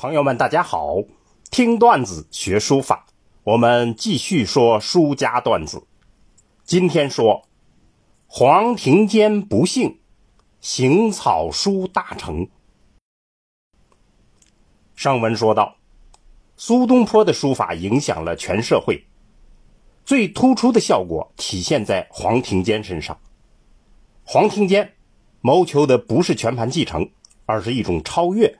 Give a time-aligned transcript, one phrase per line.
[0.00, 0.96] 朋友们，大家好！
[1.50, 3.04] 听段子学书法，
[3.44, 5.86] 我们继续说书家段子。
[6.64, 7.46] 今天说
[8.26, 10.00] 黄庭坚不幸
[10.62, 12.48] 行草书大成。
[14.96, 15.76] 上文说到，
[16.56, 19.04] 苏东坡的书法影响了全社会，
[20.06, 23.20] 最突出的效果体现在黄庭坚身上。
[24.24, 24.94] 黄庭坚
[25.42, 27.10] 谋求的不是全盘继承，
[27.44, 28.59] 而是一种超越。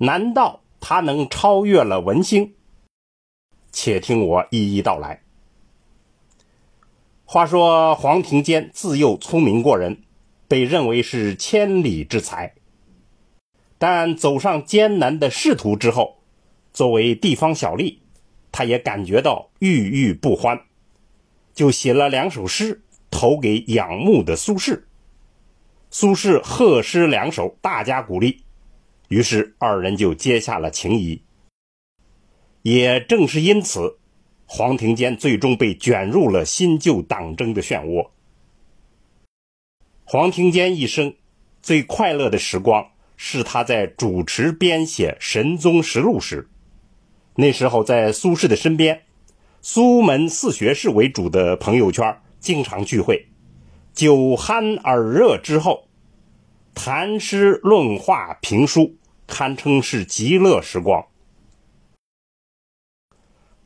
[0.00, 2.54] 难道他能超越了文星？
[3.72, 5.22] 且听我一一道来。
[7.24, 10.02] 话说黄庭坚自幼聪明过人，
[10.46, 12.54] 被认为是千里之才。
[13.76, 16.18] 但走上艰难的仕途之后，
[16.72, 17.98] 作为地方小吏，
[18.50, 20.60] 他也感觉到郁郁不欢，
[21.52, 24.84] 就写了两首诗投给仰慕的苏轼。
[25.90, 28.42] 苏轼贺诗两首，大加鼓励。
[29.08, 31.22] 于是二人就结下了情谊。
[32.62, 33.98] 也正是因此，
[34.46, 38.08] 黄庭坚最终被卷入了新旧党争的漩涡。
[40.04, 41.14] 黄庭坚一生
[41.62, 46.48] 最快乐的时光是他在主持编写《神宗实录》时，
[47.36, 49.02] 那时候在苏轼的身边，
[49.60, 53.28] 苏门四学士为主的朋友圈经常聚会，
[53.92, 55.88] 酒酣耳热之后，
[56.74, 58.96] 谈诗论画评书。
[59.28, 61.06] 堪称是极乐时光。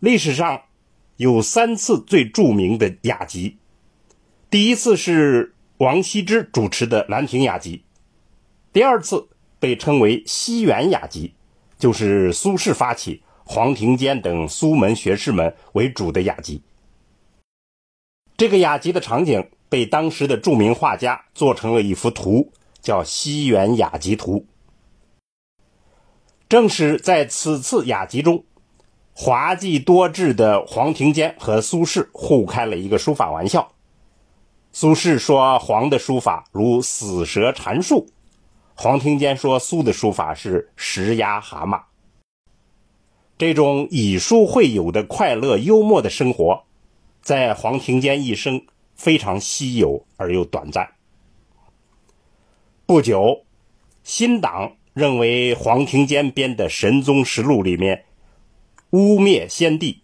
[0.00, 0.62] 历史上
[1.18, 3.58] 有三次最著名的雅集，
[4.48, 7.84] 第一次是王羲之主持的兰亭雅集，
[8.72, 11.34] 第二次被称为西园雅集，
[11.78, 16.62] 就是苏轼发起，黄庭坚等苏门学士们为主的雅集。
[18.38, 24.38] 这个雅集的场景被当时的著名画家做成了一幅图，叫《西园雅集图》。
[26.50, 28.42] 正是在此次雅集中，
[29.14, 33.70] 滑稽多智的黄庭坚和苏轼互开了一个书法玩笑。
[34.72, 38.08] 苏轼说黄的书法如死蛇缠树，
[38.74, 41.82] 黄庭坚说苏的书法是石压蛤蟆。
[43.38, 46.64] 这种以书会友的快乐幽默的生活，
[47.22, 48.60] 在黄庭坚一生
[48.96, 50.94] 非常稀有而又短暂。
[52.86, 53.44] 不久，
[54.02, 54.72] 新党。
[55.00, 58.04] 认为黄庭坚编的《神宗实录》里面
[58.90, 60.02] 污蔑先帝，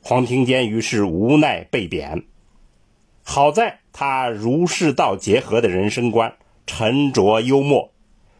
[0.00, 2.24] 黄庭坚于是无奈被贬。
[3.22, 6.34] 好在他儒释道结合的人生观，
[6.66, 7.92] 沉着幽默，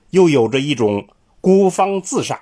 [0.09, 1.07] 又有着一种
[1.43, 2.41] 孤芳自赏，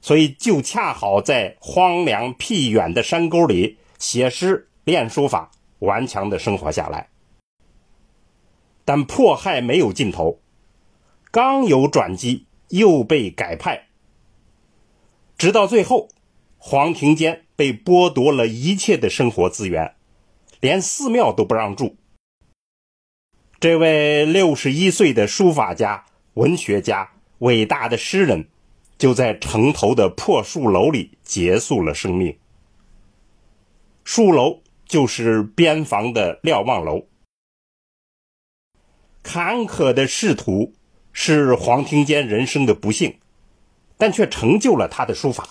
[0.00, 7.08] 所以就恰好在荒凉僻远的山沟里写诗练书法，顽强的生活下来。
[8.84, 10.40] 但迫害没有尽头。
[11.30, 13.88] 刚有转机，又被改派，
[15.36, 16.08] 直到最后，
[16.56, 19.96] 黄庭坚被剥夺了一切的生活资源，
[20.60, 21.96] 连寺庙都不让住。
[23.60, 27.10] 这位六十一岁的书法家、文学家、
[27.40, 28.48] 伟大的诗人，
[28.96, 32.38] 就在城头的破树楼里结束了生命。
[34.04, 37.06] 树楼就是边防的瞭望楼。
[39.22, 40.72] 坎坷的仕途。
[41.18, 43.16] 是黄庭坚人生的不幸，
[43.96, 45.48] 但却成就了他的书法。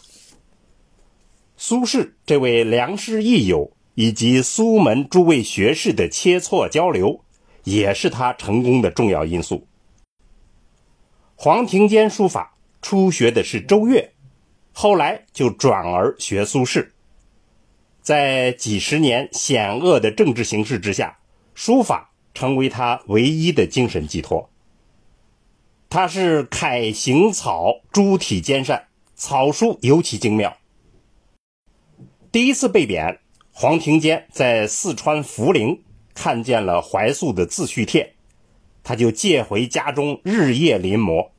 [1.58, 7.20] 苏轼这位良师益友以及苏门诸位学士的切磋交流，
[7.64, 9.68] 也是他成功的重要因素。
[11.36, 14.14] 黄庭坚书法初学的是周越，
[14.72, 16.90] 后来就转而学苏轼。
[18.04, 21.18] 在几十年险恶的政治形势之下，
[21.56, 24.48] 书法成为他唯一的精神寄托。
[25.90, 30.58] 他是楷行草诸体兼善，草书尤其精妙。
[32.32, 33.20] 第一次被贬，
[33.52, 35.84] 黄庭坚在四川涪陵
[36.14, 38.16] 看见了怀素的自序帖，
[38.84, 41.30] 他就借回家中日夜临摹，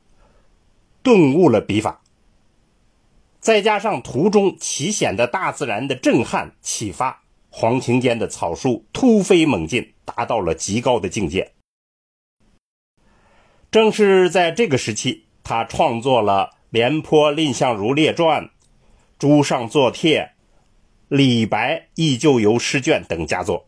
[1.02, 2.00] 顿悟了笔法。
[3.38, 11.52] 再加上图中奇险的大自然的震撼启发，黄庭坚的草书突飞猛进，达到了极高的境界。
[13.76, 18.44] 正是在这个时期，他创作了《廉颇蔺相如列传》
[19.19, 20.23] 《朱上作帖》
[21.08, 23.67] 《李白忆旧游诗卷》等佳作。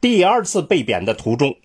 [0.00, 1.56] 第二次被贬的途中，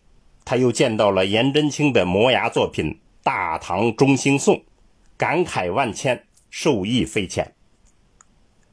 [0.43, 2.85] 他又见到了颜真卿的摩崖作品
[3.21, 4.55] 《大唐中兴颂》，
[5.17, 7.53] 感慨万千，受益匪浅。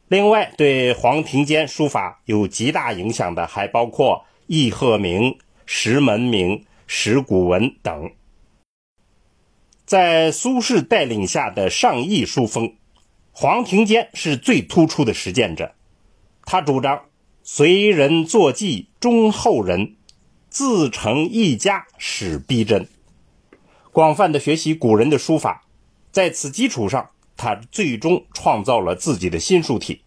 [0.08, 6.64] 另外，对黄庭坚书法有极大影响的，还包括易鹤鸣、石门铭。
[6.86, 8.12] 石鼓文等，
[9.84, 12.76] 在苏轼带领下的上意书风，
[13.32, 15.74] 黄庭坚是最突出的实践者。
[16.44, 17.06] 他主张
[17.42, 19.96] 随人作记，忠后人，
[20.48, 22.88] 自成一家，使逼真。
[23.90, 25.66] 广泛的学习古人的书法，
[26.12, 30.02] 在此基础上，他最终创造了自己的新书体。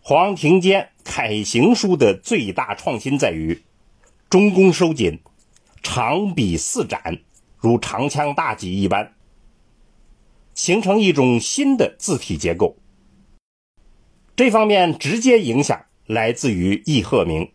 [0.00, 3.62] 黄庭坚楷行书的最大创新在于
[4.32, 5.20] 中宫收紧，
[5.82, 7.18] 长笔四展，
[7.58, 9.12] 如长枪大戟一般，
[10.54, 12.78] 形成一种新的字体结构。
[14.34, 17.52] 这方面直接影响来自于易鹤鸣。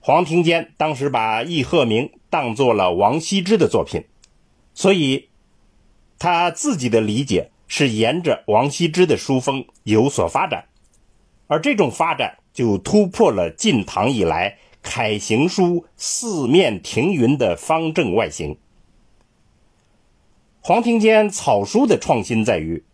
[0.00, 4.04] 黄庭坚当时把易鹤鸣当做了王羲之的作品，
[4.74, 5.30] 所以
[6.18, 10.66] 他自己的理解是沿着王羲之的书风有所发展。
[11.46, 18.58] 而这种发展就突破了晋唐以来楷行书四面停云的方正外形。
[20.60, 22.84] 黄庭坚草书的创新在于，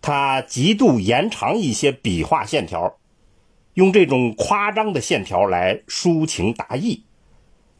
[0.00, 2.96] 他极度延长一些笔画线条，
[3.74, 7.02] 用这种夸张的线条来抒情达意，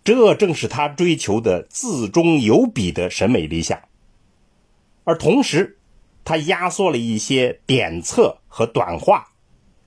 [0.03, 3.81] 这正是他追求的字中有笔的审美理想。
[5.05, 5.79] 而同时，
[6.25, 9.29] 他压缩了一些点侧和短画。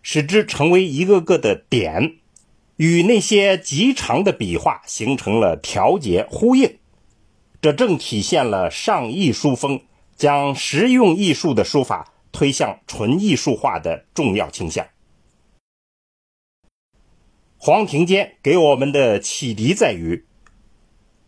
[0.09, 2.19] 使之成为一个个的点，
[2.77, 6.77] 与那些极长的笔画形成了调节呼应，
[7.61, 9.81] 这正体现了上艺书风
[10.15, 14.87] 将实用艺术的书法推向纯艺术化的重要倾向。
[17.57, 20.25] 黄庭坚给我们的启迪在于，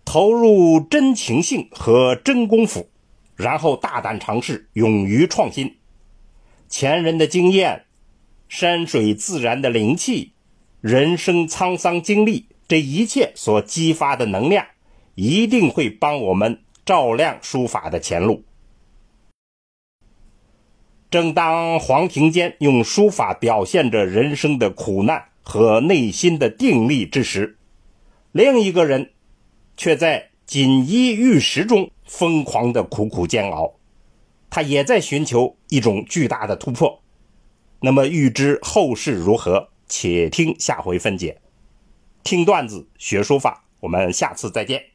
[0.06, 2.90] 投入真情性和真功夫，
[3.36, 5.78] 然后大胆尝试，勇于创新，
[6.70, 7.86] 前人的经验。
[8.48, 10.34] 山水自然的灵气，
[10.82, 14.66] 人生沧桑经历，这一切所激发的能量，
[15.16, 18.46] 一定会帮我们照亮书法的前路。
[21.12, 27.58] 正当黄庭坚用书法表现着人生的苦难和内心的定力之时，
[28.32, 29.12] 另一个人
[29.76, 33.74] 却在锦衣玉食中疯狂的苦苦煎熬，
[34.50, 37.02] 他也在寻求一种巨大的突破。
[37.82, 41.42] 那么，欲知后事如何，且听下回分解。
[42.24, 44.89] 听段子学书法，我们下次再见。